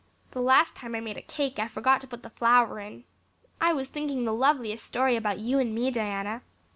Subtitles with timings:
[0.31, 3.03] The last time I made a cake I forgot to put the flour in.
[3.61, 6.41] I was thinking the loveliest story about you and me, Diana.